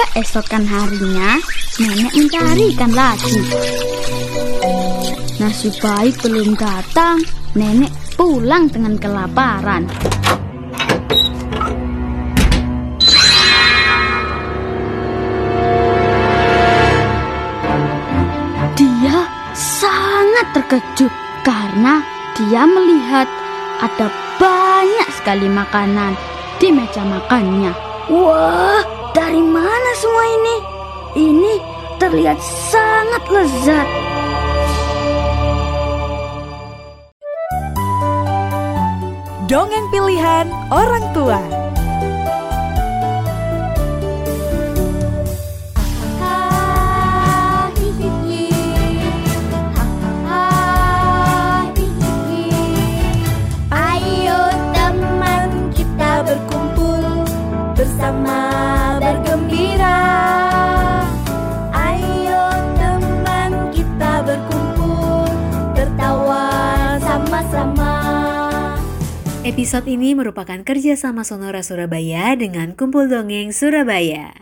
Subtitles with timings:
[0.00, 1.36] Keesokan harinya,
[1.76, 3.36] nenek mencari ikan lagi.
[5.36, 7.20] Nasi baik belum datang,
[7.52, 9.84] nenek pulang dengan kelaparan.
[18.72, 19.18] Dia
[19.52, 21.12] sangat terkejut
[21.44, 22.00] karena
[22.40, 23.28] dia melihat
[23.84, 24.08] ada
[24.40, 26.16] banyak sekali makanan
[26.56, 27.72] di meja makannya.
[28.08, 30.56] Wah, dari mana semua ini?
[31.10, 31.54] Ini
[31.98, 33.88] terlihat sangat lezat.
[39.50, 41.59] Dongeng pilihan orang tua.
[69.70, 74.34] Episode ini merupakan kerjasama Sonora Surabaya dengan Kumpul Dongeng Surabaya.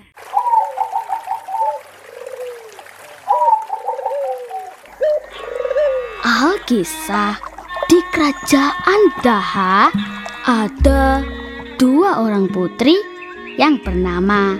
[6.25, 7.37] Alkisah
[7.93, 9.93] di kerajaan Daha
[10.49, 11.21] ada
[11.77, 12.97] dua orang putri
[13.61, 14.56] yang bernama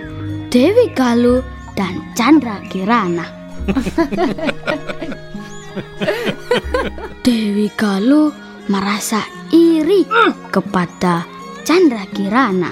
[0.53, 1.41] Dewi Galuh
[1.73, 3.25] dan Chandra Kirana.
[7.25, 8.29] Dewi Galuh
[8.69, 9.38] merasa
[9.79, 10.03] iri
[10.51, 11.23] kepada
[11.63, 12.71] Chandra Kirana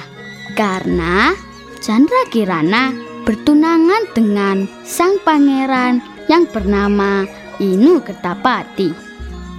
[0.59, 1.31] karena
[1.80, 2.91] Chandra Kirana
[3.23, 7.23] bertunangan dengan sang pangeran yang bernama
[7.63, 8.91] Inu Ketapati.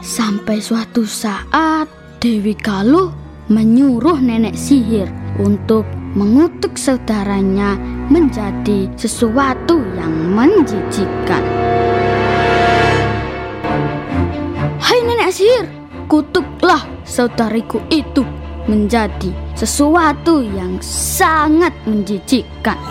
[0.05, 1.89] Sampai suatu saat
[2.21, 3.11] Dewi Galuh
[3.49, 5.09] menyuruh nenek sihir
[5.41, 7.81] untuk mengutuk saudaranya
[8.13, 11.45] menjadi sesuatu yang menjijikan.
[14.79, 15.67] Hai nenek sihir,
[16.09, 18.21] kutuklah saudariku itu
[18.69, 22.77] menjadi sesuatu yang sangat menjijikkan.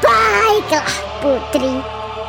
[0.00, 1.74] Baiklah putri,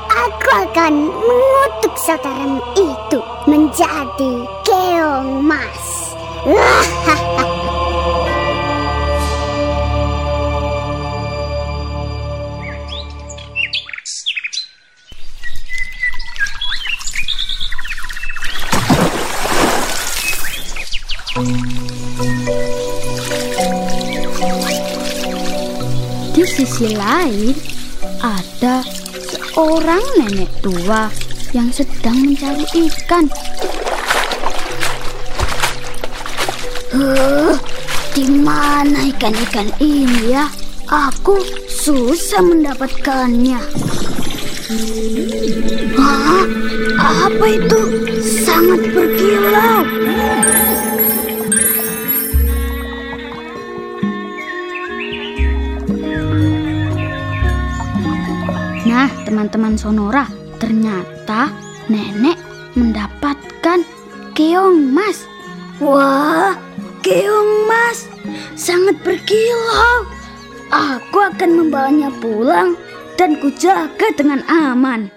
[0.09, 4.33] aku akan mengutuk saudaramu itu menjadi
[4.65, 5.85] keong mas.
[28.61, 28.85] ada
[29.25, 31.09] seorang nenek tua
[31.49, 32.61] yang sedang mencari
[32.93, 33.25] ikan.
[36.93, 37.57] Huh,
[38.13, 40.45] di mana ikan-ikan ini ya?
[40.93, 41.41] Aku
[41.73, 43.57] susah mendapatkannya.
[45.97, 46.45] Hah?
[47.01, 47.81] Apa itu?
[48.45, 49.89] Sangat berkilau.
[58.81, 60.25] Nah, teman-teman Sonora,
[60.57, 61.53] ternyata
[61.85, 62.33] nenek
[62.73, 63.85] mendapatkan
[64.33, 65.29] keong mas.
[65.77, 66.57] Wah,
[67.05, 68.09] keong mas
[68.57, 70.09] sangat berkilau.
[70.73, 72.73] Aku akan membawanya pulang
[73.21, 75.13] dan kujaga dengan aman.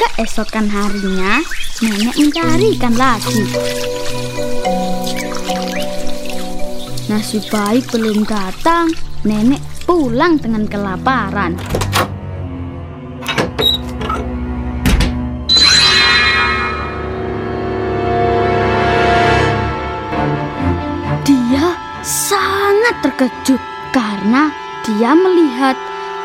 [0.00, 1.44] Keesokan harinya,
[1.84, 3.44] nenek mencari ikan lagi.
[7.20, 8.88] Nasi baik belum datang,
[9.28, 11.52] nenek pulang dengan kelaparan.
[21.28, 23.60] Dia sangat terkejut
[23.92, 24.48] karena
[24.88, 25.76] dia melihat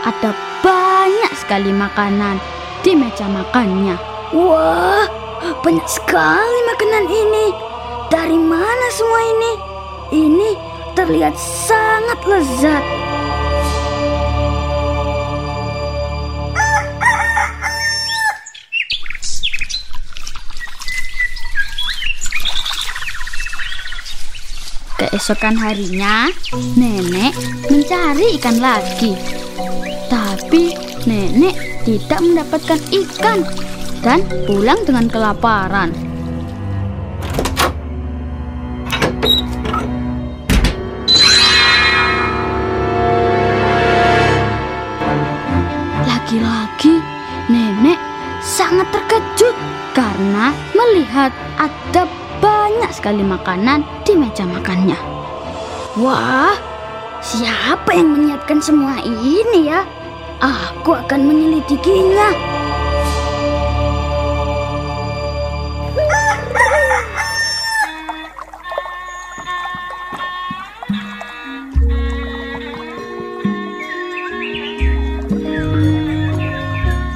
[0.07, 0.31] ada
[0.63, 2.39] banyak sekali makanan
[2.87, 3.99] di meja makannya.
[4.31, 5.03] Wah,
[5.59, 7.51] banyak sekali makanan ini.
[8.07, 9.51] Dari mana semua ini?
[10.15, 10.64] Ini
[10.95, 12.83] terlihat sangat lezat.
[24.95, 26.31] Keesokan harinya,
[26.79, 27.35] nenek
[27.67, 29.11] mencari ikan lagi.
[30.07, 30.71] Tapi
[31.03, 33.43] nenek tidak mendapatkan ikan
[33.99, 36.04] dan pulang dengan kelaparan.
[50.95, 52.07] Melihat ada
[52.39, 54.95] banyak sekali makanan di meja makannya.
[55.99, 56.55] Wah,
[57.19, 59.83] siapa yang menyiapkan semua ini ya?
[60.39, 62.31] Aku akan menyelidikinya.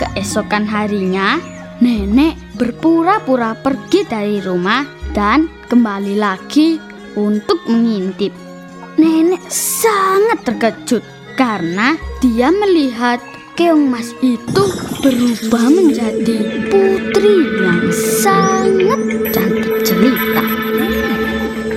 [0.03, 1.39] Keesokan harinya,
[1.79, 4.83] nenek berpura-pura pergi dari rumah
[5.15, 6.75] dan kembali lagi
[7.15, 8.35] untuk mengintip.
[8.99, 11.03] Nenek sangat terkejut
[11.39, 13.23] karena dia melihat
[13.55, 14.63] keong mas itu
[14.99, 18.99] berubah menjadi putri yang sangat
[19.31, 20.43] cantik jelita.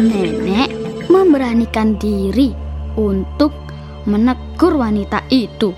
[0.02, 0.70] Nenek
[1.06, 2.50] memberanikan diri
[2.98, 3.54] untuk
[4.02, 5.70] menegur wanita itu.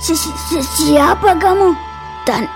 [0.00, 1.76] Si- si- Siapa kamu?
[2.24, 2.48] Dan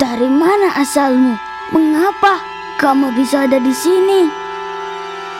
[0.00, 1.36] dari mana asalmu?
[1.76, 2.40] Mengapa
[2.80, 4.24] kamu bisa ada di sini?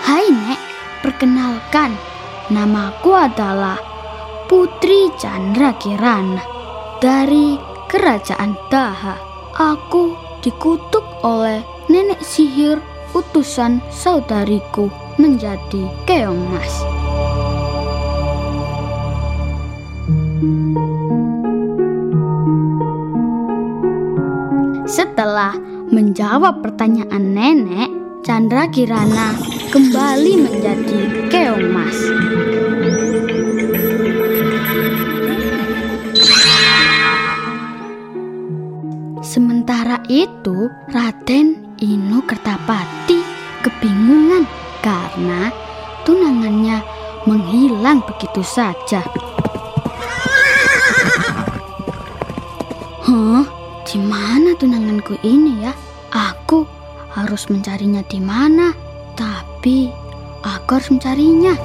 [0.05, 0.61] Hai Nek,
[1.01, 1.97] perkenalkan,
[2.53, 3.81] namaku adalah
[4.53, 6.45] Putri Chandra Kirana
[7.01, 7.57] dari
[7.89, 9.17] Kerajaan Daha.
[9.57, 10.15] Aku
[10.45, 12.79] dikutuk oleh nenek sihir
[13.17, 16.75] utusan saudariku menjadi keong mas.
[25.11, 25.59] Setelah
[25.91, 27.91] menjawab pertanyaan nenek,
[28.23, 29.35] Chandra Kirana
[29.75, 31.99] kembali menjadi keong mas.
[39.27, 43.19] Sementara itu, Raden Inu Kertapati
[43.67, 44.47] kebingungan
[44.79, 45.51] karena
[46.06, 46.87] tunangannya
[47.27, 49.03] menghilang begitu saja.
[53.11, 53.60] Hah?
[54.61, 55.73] Tunanganku ini ya?
[56.12, 56.69] Aku
[57.17, 58.77] harus mencarinya di mana?
[59.17, 59.89] Tapi
[60.45, 61.57] aku harus mencarinya.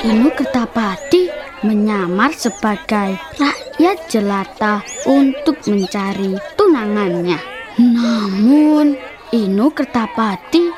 [0.00, 1.28] Inu Kertapati
[1.60, 7.36] menyamar sebagai rakyat jelata untuk mencari tunangannya.
[7.76, 8.96] Namun,
[9.36, 10.72] Inu Kertapati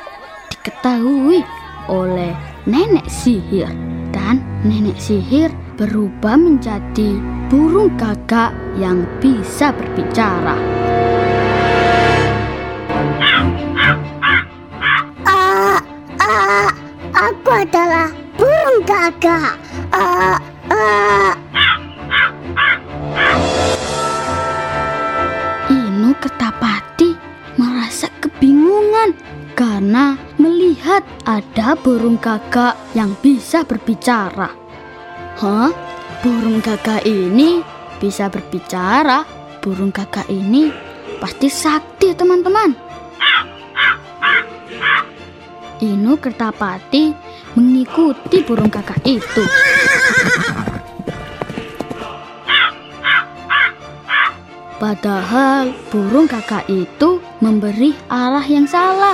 [0.51, 1.39] diketahui
[1.87, 3.69] oleh nenek sihir
[4.13, 7.17] dan nenek sihir berubah menjadi
[7.49, 10.57] burung gagak yang bisa berbicara.
[15.25, 15.79] Ah,
[16.21, 16.69] ah,
[17.13, 19.60] aku adalah burung gagak.
[31.77, 34.51] Burung gagak yang bisa berbicara.
[35.39, 35.71] Hah?
[36.21, 37.63] Burung gagak ini
[37.97, 39.23] bisa berbicara?
[39.59, 40.69] Burung gagak ini
[41.21, 42.73] pasti sakti, teman-teman.
[45.81, 47.09] Inu Kertapati
[47.57, 49.43] mengikuti burung gagak itu.
[54.81, 59.13] Padahal burung kakak itu memberi arah yang salah.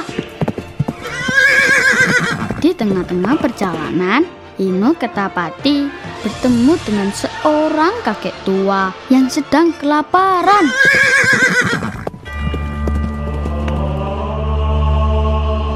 [2.58, 4.26] Di tengah-tengah perjalanan,
[4.58, 5.86] Inu Ketapati
[6.26, 10.66] bertemu dengan seorang kakek tua yang sedang kelaparan.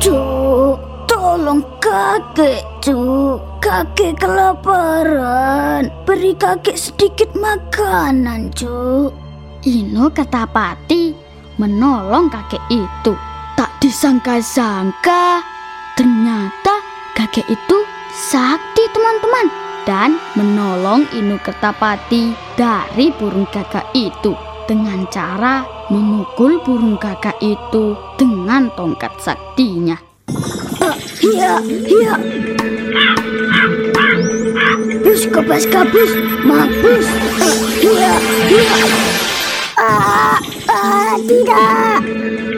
[0.01, 3.61] Cuk, tolong kakek, cuk.
[3.61, 5.85] Kakek kelaparan.
[6.09, 9.13] Beri kakek sedikit makanan, cuk.
[9.69, 11.13] Ino Ketapati
[11.61, 13.13] menolong kakek itu.
[13.53, 15.45] Tak disangka-sangka,
[15.99, 16.73] ternyata
[17.15, 17.77] kakek itu
[18.11, 19.47] sakti teman-teman
[19.83, 24.37] dan menolong Inu Ketapati dari burung gagak itu
[24.69, 29.97] dengan cara memukul burung gagak itu dengan tongkat saktinya.
[31.21, 32.15] Iya, iya.
[35.01, 36.11] Bus kebas kabus,
[36.47, 37.07] mampus.
[37.83, 38.13] Iya,
[38.47, 38.75] iya.
[39.75, 40.37] Ah,
[40.69, 42.01] ah, tidak.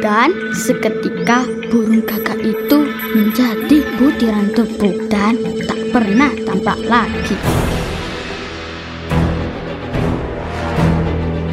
[0.03, 5.37] Dan seketika burung gagak itu menjadi butiran debu dan
[5.69, 7.37] tak pernah tampak lagi.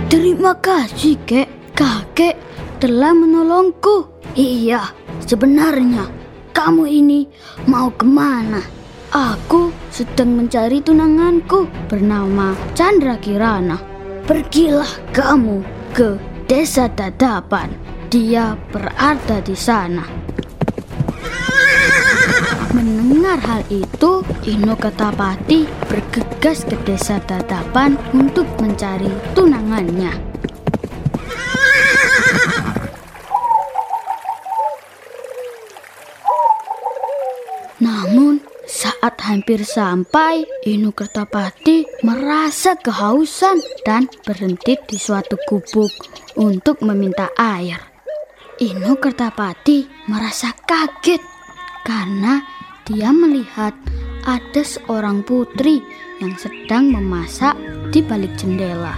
[0.08, 1.48] Terima kasih, kek.
[1.76, 2.36] Kakek
[2.80, 4.08] telah menolongku.
[4.36, 4.92] Iya,
[5.24, 6.08] sebenarnya
[6.52, 7.24] kamu ini
[7.68, 8.60] mau ke mana?
[9.10, 13.80] Aku sedang mencari tunanganku bernama Chandra Kirana.
[14.28, 15.64] Pergilah kamu
[15.96, 17.72] ke desa Dadapan.
[18.12, 20.19] Dia berada di sana.
[23.20, 30.08] Mendengar hal itu, Ino Ketapati bergegas ke desa Tatapan untuk mencari tunangannya.
[37.84, 45.92] Namun, saat hampir sampai, Inu Kertapati merasa kehausan dan berhenti di suatu gubuk
[46.40, 47.84] untuk meminta air.
[48.64, 51.20] Inu Kertapati merasa kaget
[51.84, 53.76] karena dia melihat
[54.24, 55.84] ada seorang putri
[56.20, 57.56] yang sedang memasak
[57.92, 58.96] di balik jendela.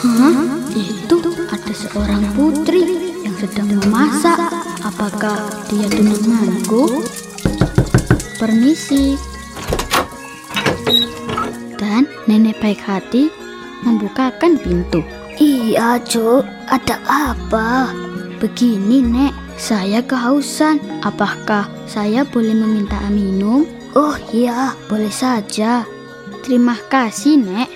[0.00, 0.34] Hah?
[0.70, 1.18] Itu
[1.50, 2.82] ada seorang putri
[3.22, 4.38] yang sedang memasak.
[4.82, 5.38] Apakah
[5.70, 7.04] dia tunanganku?
[8.40, 9.18] Permisi.
[11.76, 13.28] Dan nenek baik hati
[13.82, 15.04] membukakan pintu.
[15.40, 16.44] Iya, Cuk.
[16.68, 17.92] Ada apa?
[18.36, 19.39] Begini, Nek.
[19.60, 20.80] Saya kehausan.
[21.04, 23.68] Apakah saya boleh meminta minum?
[23.92, 25.84] Oh iya, boleh saja.
[26.40, 27.68] Terima kasih, Nek.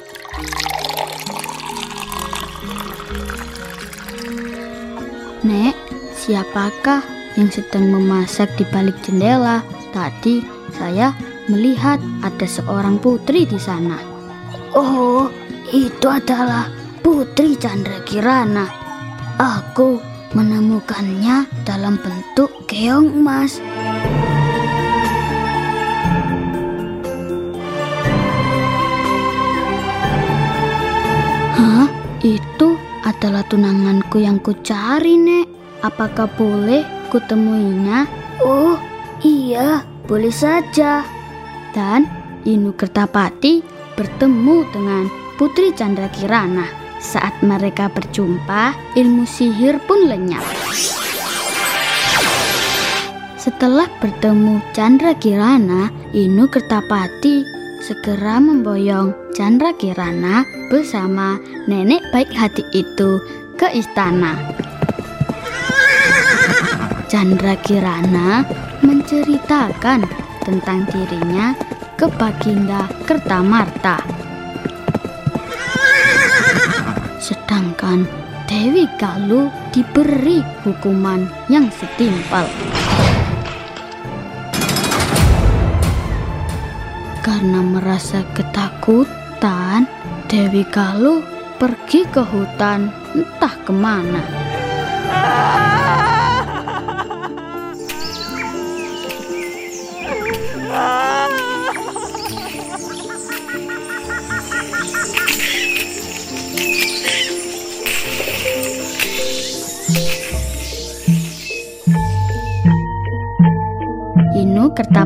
[5.44, 5.76] Nek,
[6.16, 7.04] siapakah
[7.36, 9.60] yang sedang memasak di balik jendela?
[9.92, 10.40] Tadi
[10.72, 11.12] saya
[11.52, 14.00] melihat ada seorang putri di sana.
[14.72, 15.28] Oh,
[15.68, 16.64] itu adalah
[17.04, 18.64] Putri Chandra Kirana.
[19.36, 23.62] Aku menemukannya dalam bentuk keong emas.
[31.54, 31.86] Hah?
[32.20, 32.74] Itu
[33.06, 35.46] adalah tunanganku yang kucari, Nek.
[35.86, 36.82] Apakah boleh
[37.14, 38.08] kutemuinya?
[38.42, 38.74] Oh,
[39.22, 41.06] iya, boleh saja.
[41.70, 42.10] Dan
[42.42, 43.62] Inu Kertapati
[43.94, 45.04] bertemu dengan
[45.38, 46.83] Putri Chandra Kirana.
[47.04, 50.42] Saat mereka berjumpa, ilmu sihir pun lenyap.
[53.36, 57.44] Setelah bertemu Chandra Kirana, Inu Kertapati
[57.84, 61.36] segera memboyong Chandra Kirana bersama
[61.68, 63.20] nenek baik hati itu
[63.60, 64.40] ke istana.
[67.12, 68.48] Chandra Kirana
[68.80, 70.08] menceritakan
[70.40, 71.52] tentang dirinya
[72.00, 74.13] ke Baginda Kertamarta.
[77.94, 78.10] Sedangkan
[78.50, 82.42] Dewi Galuh diberi hukuman yang setimpal.
[87.22, 89.86] Karena merasa ketakutan,
[90.26, 91.22] Dewi Galuh
[91.56, 94.22] pergi ke hutan entah ke mana.
[95.14, 96.13] Inu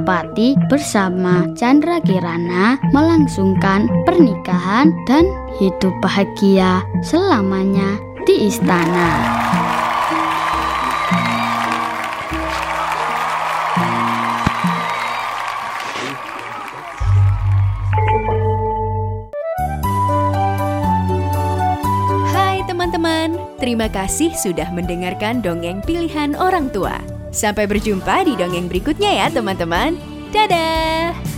[0.08, 5.28] Kertapati bersama Chandra Kirana melangsungkan pernikahan dan
[5.60, 9.04] hidup bahagia selamanya di istana.
[22.32, 26.96] Hai teman-teman, terima kasih sudah mendengarkan dongeng pilihan orang tua.
[27.30, 29.96] Sampai berjumpa di dongeng berikutnya ya teman-teman.
[30.32, 31.37] Dadah!